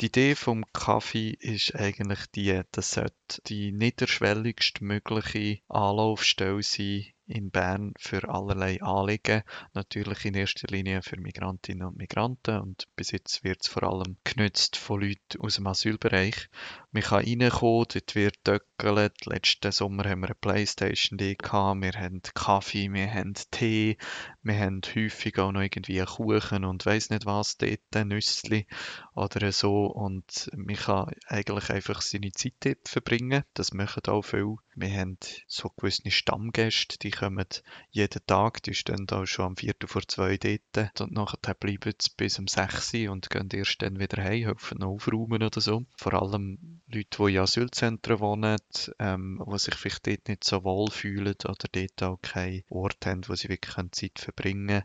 Die 0.00 0.06
Idee 0.06 0.36
vom 0.36 0.64
Kaffee 0.72 1.30
ist 1.30 1.74
eigentlich 1.74 2.26
die, 2.36 2.62
das 2.70 2.92
sollte 2.92 3.42
die 3.46 3.72
niederschwelligst 3.72 4.80
mögliche 4.80 5.58
Anlaufstelle 5.66 6.62
sein 6.62 7.06
in 7.28 7.50
Bern 7.50 7.92
für 7.98 8.28
allerlei 8.28 8.80
Anliegen. 8.82 9.42
Natürlich 9.74 10.24
in 10.24 10.34
erster 10.34 10.66
Linie 10.68 11.02
für 11.02 11.20
Migrantinnen 11.20 11.86
und 11.86 11.96
Migranten 11.96 12.60
und 12.60 12.88
bis 12.96 13.10
jetzt 13.10 13.44
wird 13.44 13.62
es 13.62 13.68
vor 13.68 13.84
allem 13.84 14.16
genützt 14.24 14.76
von 14.76 15.02
Leuten 15.02 15.40
aus 15.40 15.56
dem 15.56 15.66
Asylbereich. 15.66 16.48
Man 16.90 17.02
kann 17.02 17.22
reinkommen, 17.22 17.84
dort 17.92 18.14
wird 18.14 18.44
töckelt. 18.44 19.26
Letzten 19.26 19.72
Sommer 19.72 20.08
haben 20.08 20.20
wir 20.20 20.28
eine 20.28 20.34
Playstation 20.34 21.18
Day 21.18 21.34
gehabt, 21.34 21.82
wir 21.82 21.92
haben 21.92 22.22
Kaffee, 22.32 22.90
wir 22.90 23.12
haben 23.12 23.34
Tee, 23.50 23.98
wir 24.42 24.58
haben 24.58 24.80
häufig 24.94 25.38
auch 25.38 25.52
noch 25.52 25.60
irgendwie 25.60 26.02
Kuchen 26.02 26.64
und 26.64 26.86
weiss 26.86 27.10
nicht 27.10 27.26
was 27.26 27.58
dort, 27.58 28.06
Nüssli 28.06 28.66
oder 29.14 29.52
so 29.52 29.86
und 29.86 30.50
man 30.56 30.76
kann 30.76 31.12
eigentlich 31.26 31.68
einfach 31.68 32.00
seine 32.00 32.32
Zeit 32.32 32.54
dort 32.60 32.88
verbringen. 32.88 33.44
Das 33.52 33.74
machen 33.74 34.04
auch 34.06 34.22
viele. 34.22 34.56
Wir 34.74 34.90
haben 34.92 35.18
so 35.46 35.68
gewisse 35.68 36.10
Stammgäste, 36.10 36.98
die 37.00 37.10
kommen 37.10 37.44
jeden 37.90 38.26
Tag, 38.26 38.62
die 38.62 38.74
stehen 38.74 39.10
auch 39.10 39.26
schon 39.26 39.46
am 39.46 39.56
Viertel 39.56 39.88
vor 39.88 40.06
zwei 40.08 40.38
dort 40.38 41.00
und 41.02 41.12
nachher 41.12 41.54
bleiben 41.54 41.92
sie 42.00 42.10
bis 42.16 42.38
um 42.38 42.46
6 42.46 42.94
Uhr 42.94 43.10
und 43.10 43.28
gehen 43.28 43.48
erst 43.52 43.82
dann 43.82 43.98
wieder 43.98 44.22
heim, 44.22 44.44
helfen 44.44 44.78
noch 44.78 44.92
aufräumen 44.92 45.42
oder 45.42 45.60
so. 45.60 45.84
Vor 45.96 46.14
allem 46.14 46.80
Leute, 46.90 47.18
die 47.18 47.34
in 47.34 47.38
Asylzentren 47.40 48.20
wohnen, 48.20 48.58
ähm, 48.98 49.44
die 49.46 49.58
sich 49.58 49.74
vielleicht 49.74 50.06
dort 50.06 50.28
nicht 50.28 50.44
so 50.44 50.64
wohl 50.64 50.90
fühlen 50.90 51.34
oder 51.44 51.68
dort 51.70 52.02
auch 52.02 52.20
keinen 52.22 52.64
Ort 52.70 53.04
haben, 53.04 53.28
wo 53.28 53.34
sie 53.34 53.48
wirklich 53.48 53.76
Zeit 53.92 54.18
verbringen 54.18 54.66
können. 54.68 54.82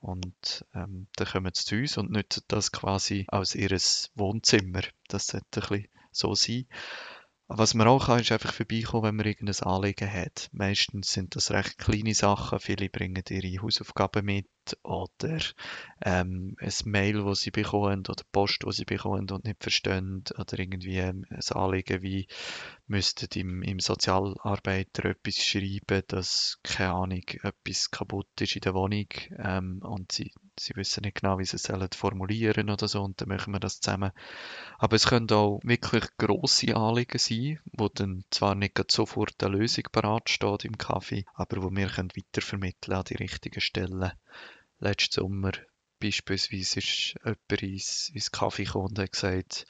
Und 0.00 0.64
ähm, 0.74 1.08
dann 1.16 1.26
kommen 1.26 1.52
sie 1.54 1.64
zu 1.64 1.76
uns 1.76 1.96
und 1.96 2.10
nutzen 2.10 2.42
das 2.48 2.72
quasi 2.72 3.24
als 3.28 3.54
ihr 3.54 3.70
Wohnzimmer. 4.14 4.82
Das 5.08 5.28
sollte 5.28 5.62
ein 5.62 5.68
bisschen 5.68 5.88
so 6.12 6.34
sein. 6.34 6.66
Was 7.48 7.74
man 7.74 7.86
auch 7.86 8.06
kann, 8.06 8.18
ist 8.18 8.32
einfach 8.32 8.52
vorbeikommen, 8.52 9.04
wenn 9.04 9.16
man 9.16 9.26
irgendein 9.26 9.66
Anliegen 9.68 10.12
hat. 10.12 10.48
Meistens 10.52 11.12
sind 11.12 11.36
das 11.36 11.52
recht 11.52 11.78
kleine 11.78 12.12
Sachen. 12.12 12.58
Viele 12.58 12.88
bringen 12.88 13.22
ihre 13.28 13.62
Hausaufgaben 13.62 14.24
mit 14.24 14.48
oder 14.82 15.38
ähm, 16.02 16.56
ein 16.58 16.72
Mail, 16.86 17.24
das 17.24 17.40
sie 17.40 17.52
bekommen 17.52 18.00
oder 18.00 18.24
Post, 18.32 18.64
die 18.66 18.72
sie 18.72 18.84
bekommen 18.84 19.30
und 19.30 19.44
nicht 19.44 19.62
verstehen 19.62 20.24
oder 20.36 20.58
irgendwie 20.58 20.98
ähm, 20.98 21.24
ein 21.30 21.56
Anliegen 21.56 22.02
wie 22.02 22.26
müssten 22.88 23.28
im, 23.38 23.62
im 23.62 23.78
Sozialarbeiter 23.78 25.04
etwas 25.04 25.36
schreiben, 25.36 26.02
dass, 26.08 26.58
keine 26.64 26.94
Ahnung, 26.94 27.24
etwas 27.44 27.92
kaputt 27.92 28.40
ist 28.40 28.56
in 28.56 28.62
der 28.62 28.74
Wohnung 28.74 29.06
ähm, 29.38 29.82
und 29.84 30.10
sie, 30.10 30.32
sie 30.58 30.74
wissen 30.76 31.02
nicht 31.02 31.20
genau, 31.20 31.38
wie 31.38 31.44
sie 31.44 31.56
es 31.56 31.96
formulieren 31.96 32.70
oder 32.70 32.88
so 32.88 33.02
und 33.02 33.20
dann 33.20 33.28
machen 33.28 33.52
wir 33.52 33.60
das 33.60 33.80
zusammen. 33.80 34.12
Aber 34.78 34.96
es 34.96 35.06
können 35.06 35.30
auch 35.30 35.60
wirklich 35.62 36.04
grosse 36.18 36.76
Anliegen 36.76 37.18
sein, 37.18 37.60
wo 37.72 37.88
dann 37.88 38.24
zwar 38.30 38.54
nicht 38.54 38.78
sofort 38.90 39.42
eine 39.42 39.56
Lösung 39.56 39.84
parat 39.92 40.30
steht 40.30 40.64
im 40.64 40.78
Kaffee, 40.78 41.24
aber 41.34 41.62
wo 41.62 41.70
wir 41.70 41.88
können 41.88 42.12
weitervermitteln 42.16 42.96
an 42.96 43.04
die 43.04 43.16
richtigen 43.16 43.60
Stellen 43.60 44.12
letzten 44.78 45.20
Sommer 45.20 45.52
beispielsweise 46.00 46.78
ist 46.80 47.14
jemand 47.24 47.62
ins, 47.62 48.08
ins 48.10 48.30
Kaffee 48.32 48.64
gekommen 48.64 48.88
und 48.88 48.98
hat 48.98 49.12
gesagt, 49.12 49.66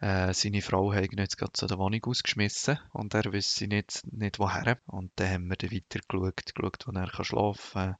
äh, 0.00 0.32
seine 0.32 0.62
Frau 0.62 0.92
hat 0.92 1.12
ihn 1.12 1.18
jetzt 1.18 1.38
gerade 1.38 1.52
zu 1.52 1.66
der 1.66 1.78
Wohnung 1.78 2.04
ausgeschmissen 2.04 2.78
und 2.92 3.14
er 3.14 3.32
wüsste 3.32 3.66
nicht, 3.66 4.02
nicht 4.12 4.38
woher. 4.38 4.78
Und 4.86 5.12
dann 5.16 5.30
haben 5.30 5.48
wir 5.48 5.56
dann 5.56 5.72
weiter 5.72 6.00
geschaut, 6.06 6.54
geschaut 6.54 6.86
wo 6.86 6.92
er 6.92 7.24
schlafen 7.24 7.72
kann 7.72 7.96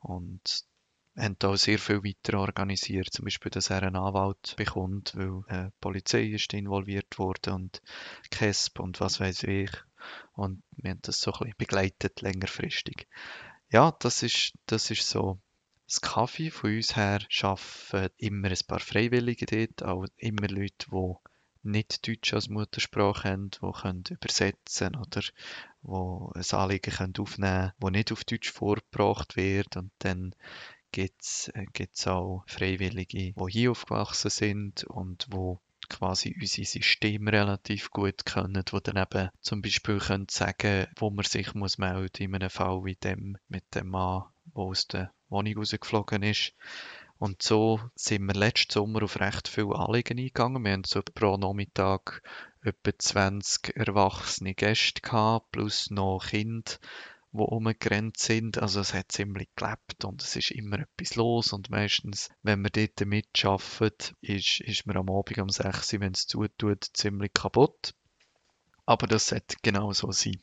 und 0.00 0.64
haben 1.16 1.36
da 1.38 1.56
sehr 1.56 1.78
viel 1.78 2.04
weiter 2.04 2.38
organisiert, 2.38 3.12
zum 3.12 3.24
Beispiel, 3.24 3.50
dass 3.50 3.70
er 3.70 3.82
einen 3.82 3.96
Anwalt 3.96 4.54
bekommt, 4.56 5.14
weil 5.16 5.42
äh, 5.48 5.66
die 5.66 5.74
Polizei 5.80 6.24
ist 6.24 6.52
involviert 6.52 7.18
worden 7.18 7.54
und 7.54 7.82
KESP 8.30 8.80
und 8.80 9.00
was 9.00 9.20
weiß 9.20 9.44
ich. 9.44 9.70
Und 10.34 10.62
wir 10.72 10.90
haben 10.90 11.00
das 11.02 11.20
so 11.20 11.32
ein 11.32 11.38
bisschen 11.38 11.54
begleitet, 11.58 12.20
längerfristig. 12.20 13.08
Ja, 13.70 13.92
das 13.98 14.22
ist, 14.22 14.52
das 14.66 14.90
ist 14.90 15.08
so 15.08 15.40
das 15.86 16.00
Kaffee 16.00 16.50
von 16.50 16.74
uns 16.74 16.96
her 16.96 17.20
arbeiten 17.42 18.12
immer 18.18 18.48
ein 18.48 18.58
paar 18.66 18.80
Freiwillige 18.80 19.46
dort, 19.46 19.84
auch 19.84 20.06
immer 20.16 20.48
Leute, 20.48 20.86
die 20.90 21.14
nicht 21.62 22.06
Deutsch 22.06 22.32
als 22.32 22.48
Muttersprache 22.48 23.28
haben, 23.30 23.50
die 23.50 23.72
können 23.80 24.04
übersetzen 24.08 24.96
oder 24.96 25.22
wo 25.82 26.32
ein 26.34 26.44
Anliegen 26.50 26.92
können 26.92 27.14
aufnehmen 27.18 27.50
können, 27.50 27.72
das 27.80 27.90
nicht 27.90 28.12
auf 28.12 28.24
Deutsch 28.24 28.52
vorgebracht 28.52 29.36
wird. 29.36 29.76
Und 29.76 29.90
dann 29.98 30.34
gibt 30.92 31.22
es 31.22 31.50
äh, 31.54 32.08
auch 32.08 32.44
Freiwillige, 32.46 33.32
die 33.32 33.34
hier 33.48 33.70
aufgewachsen 33.70 34.30
sind 34.30 34.84
und 34.84 35.26
wo 35.30 35.60
quasi 35.88 36.34
unser 36.40 36.64
System 36.64 37.28
relativ 37.28 37.90
gut 37.90 38.26
können, 38.26 38.64
die 38.64 38.82
dann 38.82 39.02
eben 39.02 39.30
zum 39.40 39.62
Beispiel 39.62 39.98
können 39.98 40.26
sagen, 40.28 40.86
wo 40.96 41.10
man 41.10 41.24
sich 41.24 41.54
muss 41.54 41.78
melden 41.78 42.22
in 42.22 42.34
einem 42.34 42.50
Fall 42.50 42.84
wie 42.84 42.96
dem 42.96 43.38
mit 43.48 43.74
dem 43.74 43.88
Mann, 43.88 44.24
der 44.46 44.62
aus 44.62 44.88
der 44.88 45.12
Wohnung 45.28 45.58
rausgeflogen 45.58 46.22
ist. 46.22 46.52
Und 47.18 47.42
so 47.42 47.80
sind 47.94 48.26
wir 48.26 48.34
letzten 48.34 48.72
Sommer 48.72 49.02
auf 49.02 49.20
recht 49.20 49.48
viele 49.48 49.76
Anliegen 49.76 50.18
eingegangen. 50.18 50.64
Wir 50.64 50.72
haben 50.72 50.84
so 50.84 51.00
pro 51.02 51.36
Nachmittag 51.38 52.22
etwa 52.62 52.98
20 52.98 53.76
erwachsene 53.76 54.54
Gäste 54.54 55.00
gehabt, 55.00 55.50
plus 55.52 55.90
noch 55.90 56.26
Kinder, 56.26 56.72
die 57.36 57.42
umgerannt 57.42 58.16
sind. 58.18 58.58
Also 58.58 58.80
es 58.80 58.94
hat 58.94 59.12
ziemlich 59.12 59.48
gelebt 59.56 60.04
und 60.04 60.22
es 60.22 60.36
ist 60.36 60.50
immer 60.50 60.80
etwas 60.80 61.14
los. 61.16 61.52
Und 61.52 61.70
meistens, 61.70 62.30
wenn 62.42 62.62
wir 62.62 62.70
dort 62.70 63.06
mitarbeiten, 63.06 64.16
ist, 64.20 64.60
ist 64.60 64.86
man 64.86 64.96
am 64.96 65.10
Abend 65.10 65.38
um 65.38 65.48
6 65.48 65.92
Uhr, 65.92 66.00
wenn 66.00 66.12
es 66.12 66.26
zutut, 66.26 66.84
ziemlich 66.92 67.32
kaputt. 67.34 67.94
Aber 68.84 69.06
das 69.06 69.28
sollte 69.28 69.56
genau 69.62 69.92
so 69.92 70.12
sein. 70.12 70.40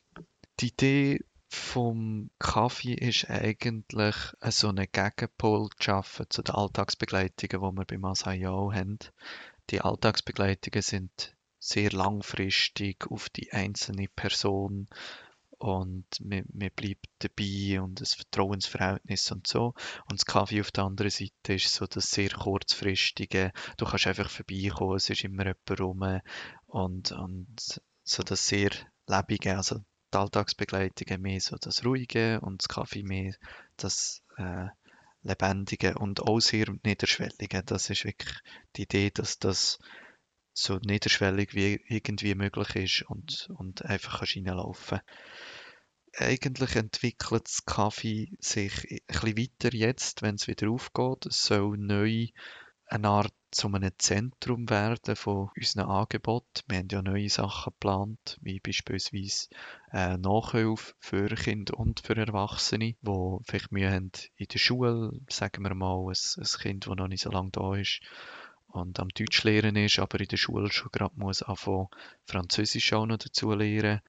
Die 0.60 0.68
Idee 0.68 1.20
vom 1.50 2.32
Kaffee 2.40 2.94
ist 2.94 3.30
eigentlich 3.30 4.16
so 4.50 4.70
einen 4.70 4.88
Gegenpol 4.92 5.70
zu 5.78 5.84
schaffen 5.84 6.26
zu 6.30 6.42
den 6.42 6.56
Alltagsbegleitungen, 6.56 7.72
die 7.72 7.78
wir 7.78 7.86
beim 7.86 8.06
Asai 8.06 8.48
auch 8.48 8.74
haben. 8.74 9.00
Die 9.70 9.82
Alltagsbegleitungen 9.82 10.82
sind 10.82 11.36
sehr 11.60 11.92
langfristig 11.92 13.10
auf 13.10 13.30
die 13.30 13.54
einzelne 13.54 14.08
Person 14.10 14.90
und 15.64 16.06
man, 16.20 16.44
man 16.52 16.72
bleibt 16.76 17.08
dabei 17.20 17.80
und 17.80 18.02
das 18.02 18.16
Vertrauensverhältnis 18.16 19.32
und 19.32 19.48
so. 19.48 19.74
Und 20.10 20.20
das 20.20 20.26
Kaffee 20.26 20.60
auf 20.60 20.72
der 20.72 20.84
anderen 20.84 21.10
Seite 21.10 21.54
ist 21.54 21.72
so 21.72 21.88
das 21.88 22.12
sehr 22.12 22.32
kurzfristige, 22.32 23.54
du 23.78 23.86
kannst 23.86 24.08
einfach 24.08 24.30
vorbeikommen, 24.30 24.98
es 24.98 25.10
ist 25.10 25.24
immer 25.24 25.46
jemand 25.46 25.80
rum 25.80 26.22
und, 26.66 27.14
und 27.14 27.82
so 28.04 28.24
das 28.24 28.46
sehr 28.46 28.72
lebige, 29.08 29.56
also 29.56 29.78
die 30.14 30.18
Alltagsbegleitungen 30.18 31.22
mehr 31.22 31.40
so 31.40 31.56
das 31.56 31.86
Ruhige 31.86 32.42
und 32.42 32.62
das 32.62 32.68
Kaffee 32.68 33.04
mehr 33.04 33.34
das 33.78 34.22
äh, 34.36 34.68
Lebendige 35.22 35.98
und 35.98 36.24
auch 36.24 36.42
sehr 36.42 36.66
Niederschwellige. 36.84 37.64
Das 37.64 37.90
ist 37.90 38.04
wirklich 38.04 38.38
die 38.76 38.82
Idee, 38.84 39.12
dass 39.12 39.40
das 39.40 39.80
so 40.54 40.78
niederschwellig 40.78 41.54
wie 41.54 41.82
irgendwie 41.88 42.36
möglich 42.36 42.76
ist 42.76 43.10
und, 43.10 43.50
und 43.58 43.84
einfach 43.86 44.20
kannst 44.20 44.36
reinlaufen. 44.36 45.00
eigentlich 46.18 46.76
entwickelt 46.76 47.48
das 47.48 47.66
Kaffee 47.66 48.32
sich 48.40 48.74
ein 48.92 49.00
bisschen 49.08 49.38
weiter 49.38 49.76
jetzt, 49.76 50.22
wenn 50.22 50.36
es 50.36 50.48
wieder 50.48 50.70
aufgeht. 50.70 51.26
Es 51.26 51.44
soll 51.44 51.78
neu 51.78 52.28
eine 52.88 53.08
Art 53.08 53.34
zu 53.50 53.68
einem 53.68 53.92
Zentrum 53.98 54.70
werden 54.70 55.16
von 55.16 55.50
unseren 55.56 55.90
Angeboten. 55.90 56.62
Wir 56.68 56.80
haben 56.80 56.88
ja 56.92 57.02
neue 57.02 57.30
Sachen 57.30 57.72
geplant, 57.72 58.38
wie 58.42 58.60
beispielsweise 58.60 59.48
äh, 59.92 60.18
Nachhilfe 60.18 60.94
für 61.00 61.28
Kinder 61.30 61.80
und 61.80 62.02
für 62.02 62.16
Erwachsene, 62.16 62.96
die 63.02 63.38
vielleicht 63.46 63.72
Mühe 63.72 63.92
haben 63.92 64.12
in 64.36 64.48
der 64.48 64.60
Schule, 64.60 65.20
sagen 65.30 65.64
wir 65.64 65.74
mal, 65.74 66.08
ein 66.08 66.44
Kind, 66.62 66.88
das 66.88 66.96
noch 66.96 67.08
nicht 67.08 67.24
so 67.24 67.32
lange 67.32 67.52
da 67.52 67.76
ist 67.76 68.02
und 68.74 69.00
am 69.00 69.10
Deutsch 69.10 69.44
lernen 69.44 69.76
ist, 69.76 70.00
aber 70.00 70.20
in 70.20 70.28
der 70.28 70.38
Schule 70.38 70.72
schon 70.72 70.92
gerade 70.92 71.14
muss 71.16 71.44
anfangen, 71.44 71.88
Französisch 72.26 72.92
auch 72.94 73.06
noch 73.06 73.18
dazu 73.18 73.54
lernen. 73.54 74.02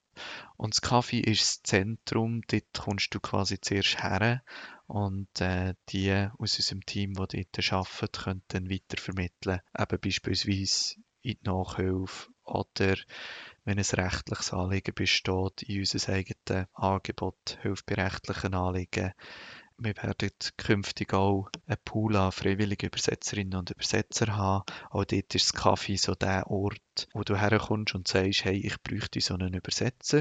Und 0.56 0.74
das 0.74 0.80
Kaffee 0.80 1.20
ist 1.20 1.42
das 1.42 1.62
Zentrum, 1.62 2.40
dort 2.48 2.72
kommst 2.72 3.14
du 3.14 3.20
quasi 3.20 3.60
zuerst 3.60 4.02
her 4.02 4.42
und 4.86 5.28
äh, 5.40 5.74
die 5.90 6.12
aus 6.38 6.56
unserem 6.56 6.84
Team, 6.86 7.14
die 7.30 7.46
dort 7.52 7.72
arbeiten, 7.72 8.12
können 8.12 8.42
dann 8.48 8.70
weitervermitteln. 8.70 9.60
Eben 9.78 10.00
beispielsweise 10.00 10.94
in 11.22 11.38
die 11.38 11.38
Nachhilfe 11.42 12.30
oder 12.44 12.96
wenn 13.64 13.78
ein 13.78 13.84
rechtliches 13.84 14.52
Anliegen 14.52 14.94
besteht, 14.94 15.62
in 15.62 15.80
unser 15.80 16.12
eigenes 16.12 16.66
Angebot 16.74 17.58
Hilfe 17.62 17.82
bei 17.86 17.94
rechtlichen 17.94 18.54
Anliegen 18.54 19.12
wir 19.76 19.96
werden 19.96 20.30
künftig 20.56 21.12
auch 21.14 21.48
einen 21.66 21.78
Pool 21.84 22.16
an 22.16 22.32
freiwilligen 22.32 22.86
Übersetzerinnen 22.86 23.58
und 23.58 23.70
Übersetzer 23.70 24.36
haben. 24.36 24.64
Auch 24.90 25.04
dort 25.04 25.34
ist 25.34 25.46
das 25.46 25.52
Kaffee 25.52 25.96
so 25.96 26.14
der 26.14 26.48
Ort, 26.48 27.08
wo 27.12 27.22
du 27.22 27.36
herkommst 27.36 27.94
und 27.94 28.06
sagst, 28.06 28.44
hey, 28.44 28.56
ich 28.56 28.80
bräuchte 28.82 29.20
so 29.20 29.34
einen 29.34 29.54
Übersetzer. 29.54 30.20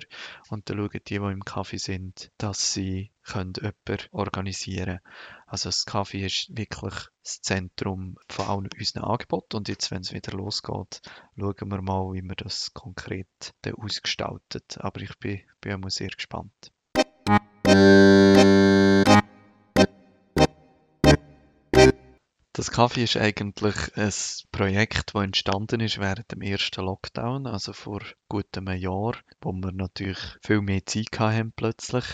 Und 0.50 0.69
dann 0.69 0.77
schauen 0.77 0.89
die, 0.94 1.00
die 1.00 1.15
im 1.15 1.45
Kaffee 1.45 1.77
sind, 1.77 2.31
dass 2.38 2.73
sie 2.73 3.11
können 3.23 3.53
jemanden 3.55 4.07
organisieren 4.11 5.00
Also 5.45 5.69
das 5.69 5.85
Kaffee 5.85 6.25
ist 6.25 6.47
wirklich 6.50 6.95
das 7.21 7.41
Zentrum 7.41 8.17
von 8.27 8.47
allen 8.47 8.69
unseren 8.77 9.03
Angeboten. 9.03 9.57
Und 9.57 9.67
jetzt, 9.69 9.91
wenn 9.91 10.01
es 10.01 10.13
wieder 10.13 10.33
losgeht, 10.33 11.01
schauen 11.38 11.71
wir 11.71 11.81
mal, 11.81 12.11
wie 12.13 12.23
wir 12.23 12.35
das 12.35 12.73
konkret 12.73 13.53
ausgestaltet. 13.77 14.77
Aber 14.79 15.00
ich 15.01 15.15
bin, 15.19 15.41
bin 15.61 15.89
sehr 15.89 16.09
gespannt. 16.09 16.73
Das 22.55 22.69
Kaffee 22.69 23.05
ist 23.05 23.17
eigentlich 23.17 23.97
ein 23.97 24.13
Projekt, 24.51 25.15
das 25.15 25.23
entstanden 25.23 25.79
ist 25.79 25.97
während 25.97 26.31
dem 26.31 26.44
ersten 26.44 26.85
Lockdown, 26.85 27.47
also 27.47 27.73
vor 27.73 28.01
gut 28.29 28.55
einem 28.55 28.77
Jahr, 28.79 29.15
wo 29.41 29.51
wir 29.53 29.71
natürlich 29.71 30.19
viel 30.44 30.61
mehr 30.61 30.85
Zeit 30.85 31.19
hatten 31.19 31.51
plötzlich 31.51 32.05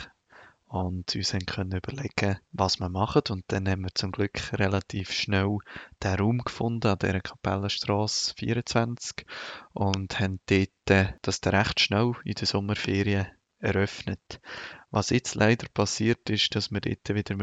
und 0.70 1.14
uns 1.14 1.34
haben 1.34 1.46
können 1.46 1.76
überlegen, 1.76 2.40
was 2.54 2.80
wir 2.80 2.88
machen. 2.88 3.24
Und 3.30 3.44
dann 3.48 3.68
haben 3.68 3.82
wir 3.82 3.94
zum 3.96 4.14
Glück 4.14 4.54
relativ 4.54 5.12
schnell 5.12 5.58
den 6.02 6.16
Raum 6.16 6.38
gefunden 6.38 6.88
an 6.88 7.00
der 7.00 7.20
Kapellenstraße 7.20 8.34
24 8.36 9.26
und 9.74 10.22
haben 10.22 10.40
dort 10.46 11.18
das 11.22 11.42
recht 11.48 11.82
schnell 11.82 12.14
in 12.24 12.36
der 12.36 12.48
Sommerferien 12.48 13.28
eröffnet. 13.60 14.40
Was 14.92 15.10
jetzt 15.10 15.36
leider 15.36 15.68
passiert 15.74 16.30
ist, 16.30 16.56
dass 16.56 16.72
wir 16.72 16.82
dort 16.82 17.10
wieder 17.10 17.38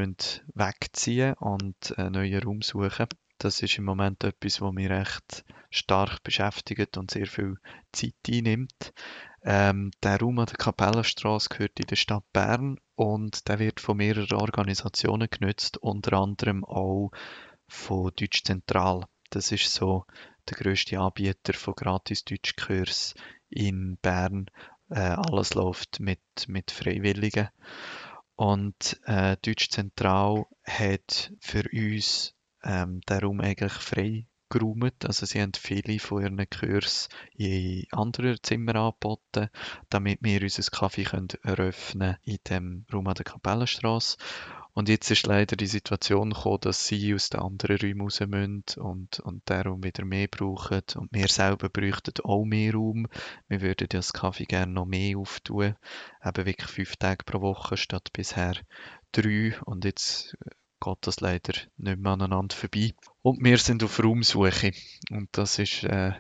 wegziehen 0.55 1.35
und 1.35 1.97
einen 1.99 2.13
neuen 2.13 2.43
Raum 2.43 2.63
suchen. 2.63 3.07
Das 3.39 3.63
ist 3.63 3.77
im 3.79 3.85
Moment 3.85 4.25
etwas, 4.25 4.61
was 4.61 4.73
mich 4.73 4.89
recht 4.89 5.45
stark 5.71 6.23
beschäftigt 6.23 6.97
und 6.97 7.11
sehr 7.11 7.27
viel 7.27 7.57
Zeit 7.93 8.15
einnimmt. 8.29 8.95
Ähm, 9.43 9.91
der 10.03 10.19
Raum 10.19 10.39
an 10.39 10.47
der 10.47 10.57
Kapellenstraße 10.57 11.51
gehört 11.51 11.79
in 11.79 11.87
der 11.87 11.97
Stadt 11.97 12.25
Bern 12.33 12.81
und 12.95 13.47
der 13.47 13.59
wird 13.59 13.79
von 13.79 13.99
mehreren 13.99 14.39
Organisationen 14.39 15.29
genutzt, 15.31 15.77
unter 15.77 16.15
anderem 16.15 16.65
auch 16.65 17.11
von 17.69 18.11
Deutsch 18.17 18.43
Zentral. 18.43 19.05
Das 19.31 19.53
ist 19.53 19.73
so 19.73 20.07
der 20.49 20.57
größte 20.57 20.99
Anbieter 20.99 21.53
von 21.53 21.75
gratis 21.75 22.25
Deutschkurs 22.25 23.15
in 23.49 23.99
Bern, 24.03 24.47
äh, 24.91 24.99
alles 24.99 25.55
läuft 25.55 26.01
mit, 26.01 26.21
mit 26.47 26.71
Freiwilligen. 26.71 27.49
Und 28.37 29.01
äh, 29.05 29.37
Deutsch 29.43 29.71
Zentral 29.71 30.45
hat 30.65 31.33
für 31.41 31.65
uns 31.73 32.35
ähm, 32.63 33.01
Raum 33.11 33.41
eigentlich 33.41 33.73
frei 33.73 34.27
geräumt. 34.49 35.05
Also 35.05 35.27
sie 35.27 35.41
haben 35.41 35.53
viele 35.57 35.99
von 35.99 36.23
ihren 36.23 36.49
Kursen 36.49 37.09
in 37.35 37.87
anderen 37.93 38.39
Zimmern 38.43 38.77
angeboten, 38.77 39.49
damit 39.91 40.19
wir 40.23 40.43
unser 40.43 40.63
Kaffee 40.71 41.05
können 41.05 41.29
eröffnen 41.43 42.17
in 42.23 42.39
dem 42.49 42.87
Raum 42.93 43.07
an 43.09 43.15
der 43.15 43.25
Kapellenstraße. 43.25 44.17
Und 44.77 44.91
jetzt 44.91 45.11
ist 45.11 45.27
leider 45.27 45.57
die 45.57 45.67
Situation 45.67 46.35
gekommen, 46.35 46.59
dass 46.61 46.87
sie 46.87 47.15
aus 47.15 47.31
den 47.31 47.41
anderen 47.41 47.79
Räumen 47.79 48.03
raus 48.03 48.21
müssen 48.21 48.63
und, 48.77 49.19
und 49.21 49.41
darum 49.47 49.83
wieder 49.83 50.05
mehr 50.05 50.29
brauchen. 50.29 50.83
Und 50.97 51.09
wir 51.13 51.29
selber 51.29 51.71
bräuchten 51.71 52.13
auch 52.25 52.45
mehr 52.45 52.75
Raum. 52.75 53.07
Wir 53.49 53.63
würden 53.63 53.87
das 53.89 54.13
Kaffee 54.13 54.45
gerne 54.45 54.75
noch 54.75 54.85
mehr 54.85 55.17
auftun. 55.17 55.77
Eben 56.23 56.45
wirklich 56.45 56.69
fünf 56.71 56.97
Tage 56.97 57.25
pro 57.25 57.41
Woche 57.41 57.79
statt 57.79 58.11
bisher 58.13 58.53
drei. 59.13 59.59
Und 59.65 59.87
jetzt 59.87 60.37
geht 60.79 60.99
das 61.01 61.21
leider 61.21 61.55
nicht 61.79 61.99
mehr 61.99 62.13
aneinander 62.13 62.55
vorbei. 62.55 62.93
Und 63.23 63.43
wir 63.43 63.57
sind 63.57 63.83
auf 63.83 63.99
Raumsuche. 63.99 64.73
Und 65.11 65.31
das 65.33 65.59
ist 65.59 65.85
äh, 65.85 66.13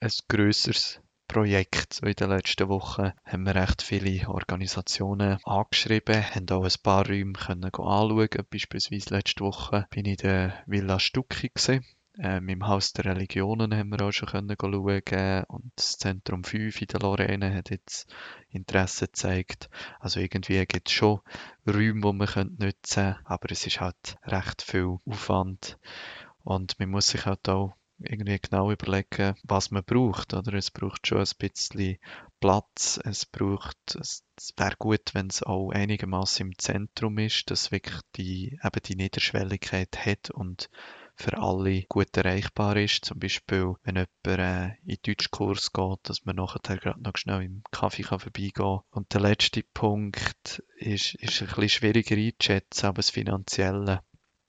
ein 0.00 0.12
grösseres 0.28 1.00
Projekt. 1.26 1.94
So 1.94 2.06
in 2.06 2.14
den 2.14 2.30
letzten 2.30 2.68
Wochen 2.68 3.12
haben 3.24 3.46
wir 3.46 3.54
recht 3.54 3.82
viele 3.82 4.28
Organisationen 4.28 5.38
angeschrieben, 5.44 6.22
haben 6.34 6.48
auch 6.50 6.64
ein 6.64 6.82
paar 6.82 7.06
Räume 7.06 7.32
können 7.32 7.64
anschauen. 7.64 8.28
Beispielsweise 8.50 9.14
letzte 9.14 9.44
Woche 9.44 9.86
bin 9.90 10.06
ich 10.06 10.22
in 10.22 10.28
der 10.28 10.62
Villa 10.66 10.98
Stucki 11.00 11.50
gesehen. 11.52 11.84
Ähm, 12.16 12.48
Im 12.48 12.66
Haus 12.68 12.92
der 12.92 13.06
Religionen 13.06 13.74
haben 13.74 13.88
wir 13.88 14.00
auch 14.02 14.12
schon 14.12 14.28
können 14.28 14.56
schauen 14.60 15.44
und 15.48 15.72
das 15.74 15.98
Zentrum 15.98 16.44
5 16.44 16.80
in 16.80 16.86
der 16.86 17.00
Lorraine 17.00 17.52
hat 17.52 17.70
jetzt 17.70 18.06
Interesse 18.50 19.06
gezeigt. 19.06 19.68
Also 19.98 20.20
irgendwie 20.20 20.64
gibt 20.64 20.88
es 20.88 20.94
schon 20.94 21.20
Räume, 21.66 22.00
die 22.00 22.16
man 22.16 22.56
nutzen 22.58 23.02
können, 23.02 23.16
aber 23.24 23.50
es 23.50 23.66
ist 23.66 23.80
halt 23.80 24.16
recht 24.24 24.62
viel 24.62 24.98
Aufwand 25.06 25.78
und 26.44 26.78
man 26.78 26.90
muss 26.90 27.08
sich 27.08 27.26
halt 27.26 27.48
auch 27.48 27.74
irgendwie 27.98 28.38
genau 28.38 28.70
überlegen, 28.70 29.34
was 29.42 29.70
man 29.70 29.84
braucht. 29.84 30.34
Oder? 30.34 30.54
Es 30.54 30.70
braucht 30.70 31.06
schon 31.06 31.18
ein 31.18 31.28
bisschen 31.38 31.98
Platz. 32.40 33.00
Es 33.04 33.26
braucht, 33.26 33.96
es 33.98 34.24
wäre 34.56 34.76
gut, 34.78 35.14
wenn 35.14 35.28
es 35.28 35.42
auch 35.42 35.70
einigermaßen 35.70 36.46
im 36.46 36.58
Zentrum 36.58 37.18
ist, 37.18 37.50
dass 37.50 37.72
wirklich 37.72 38.00
die, 38.16 38.58
eben 38.62 38.80
die 38.84 38.96
Niederschwelligkeit 38.96 40.04
hat 40.04 40.30
und 40.30 40.68
für 41.16 41.38
alle 41.38 41.82
gut 41.88 42.16
erreichbar 42.16 42.76
ist. 42.76 43.04
Zum 43.04 43.18
Beispiel, 43.18 43.74
wenn 43.84 43.96
jemand 43.96 44.40
äh, 44.40 44.74
in 44.84 44.98
Deutschkurs 45.02 45.72
geht, 45.72 45.98
dass 46.02 46.24
man 46.24 46.36
nachher 46.36 46.76
gerade 46.76 47.00
noch 47.00 47.16
schnell 47.16 47.42
im 47.42 47.62
Kaffee 47.70 48.02
vorbeigehen 48.02 48.52
kann. 48.52 48.80
Und 48.90 49.14
der 49.14 49.20
letzte 49.20 49.62
Punkt 49.62 50.62
ist, 50.76 51.14
ist 51.14 51.40
ein 51.40 51.46
bisschen 51.46 51.68
schwieriger 51.68 52.16
einzuschätzen, 52.16 52.86
aber 52.86 52.96
das 52.96 53.10
Finanzielle. 53.10 54.00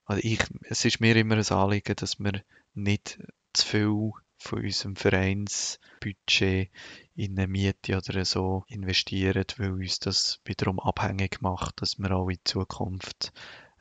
Also 0.06 0.22
ich, 0.24 0.40
es 0.64 0.86
ist 0.86 1.00
mir 1.00 1.16
immer 1.16 1.36
ein 1.36 1.46
Anliegen, 1.46 1.96
dass 1.96 2.20
wir 2.20 2.44
nicht 2.74 3.20
zu 3.56 3.66
viel 3.66 4.12
von 4.38 4.64
unserem 4.64 4.96
Vereinsbudget 4.96 6.70
in 7.16 7.40
eine 7.40 7.48
Miete 7.48 7.98
oder 7.98 8.26
so 8.26 8.64
investieren, 8.68 9.46
weil 9.58 9.72
uns 9.72 10.00
das 10.00 10.40
wiederum 10.46 10.80
abhängig 10.80 11.42
macht, 11.42 11.82
dass 11.82 11.98
wir 11.98 12.12
auch 12.12 12.30
in 12.30 12.40
Zukunft 12.44 13.34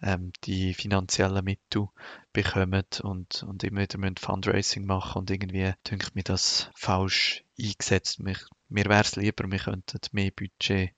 ähm, 0.02 0.32
die 0.44 0.74
finanziellen 0.74 1.44
Mittel 1.44 1.88
bekommen 2.32 2.84
und, 3.02 3.42
und 3.42 3.64
immer 3.64 3.82
wieder 3.82 3.98
müssen 3.98 4.16
Fundraising 4.16 4.86
machen 4.86 5.20
und 5.20 5.30
irgendwie 5.30 5.72
denkt 5.90 6.14
mir 6.14 6.22
das 6.22 6.70
falsch 6.74 7.44
eingesetzt. 7.58 8.20
Mir, 8.20 8.36
mir 8.68 8.84
wäre 8.86 9.02
es 9.02 9.16
lieber, 9.16 9.50
wir 9.50 9.58
könnten 9.58 10.00
mehr 10.12 10.30
Budget 10.30 10.94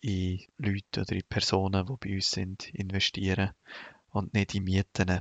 in 0.00 0.40
Leute 0.58 1.02
oder 1.02 1.12
in 1.12 1.24
Personen, 1.28 1.86
die 1.86 2.08
bei 2.08 2.14
uns 2.16 2.30
sind, 2.30 2.68
investieren 2.74 3.52
und 4.10 4.34
nicht 4.34 4.54
in 4.54 4.64
Mieten. 4.64 5.20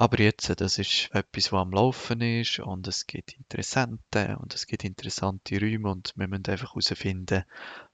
Aber 0.00 0.18
jetzt, 0.18 0.48
das 0.62 0.78
ist 0.78 1.10
etwas, 1.12 1.52
was 1.52 1.60
am 1.60 1.72
Laufen 1.72 2.22
ist 2.22 2.58
und 2.58 2.88
es 2.88 3.06
gibt 3.06 3.34
Interessenten 3.34 4.36
und 4.36 4.54
es 4.54 4.66
gibt 4.66 4.84
interessante 4.84 5.60
Räume 5.60 5.90
und 5.90 6.14
wir 6.16 6.26
müssen 6.26 6.46
einfach 6.46 6.70
herausfinden, 6.70 7.44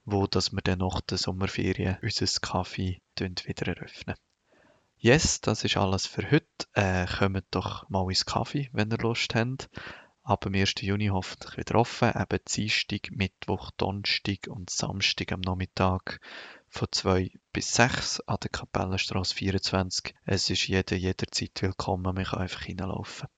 wo 0.05 0.29
dass 0.29 0.53
wir 0.53 0.63
dann 0.63 0.79
nach 0.79 1.01
der 1.01 1.19
Sommerferien 1.19 1.99
unser 2.01 2.41
Kaffee 2.41 3.03
wieder 3.19 3.67
eröffnen. 3.67 4.15
Yes, 4.99 5.41
das 5.41 5.65
ist 5.65 5.77
alles 5.79 6.07
für 6.07 6.31
heute. 6.31 6.47
Äh, 6.75 7.07
kommt 7.07 7.45
doch 7.51 7.89
mal 7.89 8.09
ins 8.09 8.25
Kaffee, 8.25 8.71
wenn 8.73 8.93
ihr 8.93 8.99
Lust 8.99 9.35
habt. 9.35 9.69
Ab 10.28 10.40
dem 10.40 10.56
1. 10.56 10.75
Juni 10.80 11.06
hoffentlich 11.06 11.56
wieder 11.56 11.76
offen. 11.76 12.11
Eben 12.11 12.40
Dienstag, 12.49 13.12
Mittwoch, 13.12 13.71
Donnerstag 13.76 14.49
und 14.49 14.71
Samstag 14.71 15.30
am 15.30 15.40
Nachmittag 15.40 16.18
von 16.68 16.88
2 16.90 17.30
bis 17.52 17.73
6 17.75 18.23
an 18.26 18.38
der 18.42 18.50
Kapellenstraße 18.50 19.37
24. 19.37 20.16
Es 20.25 20.50
ist 20.50 20.66
jeder 20.66 20.97
jederzeit 20.97 21.62
willkommen, 21.62 22.12
man 22.12 22.25
kann 22.25 22.40
einfach 22.40 22.62
hineinlaufen. 22.62 23.28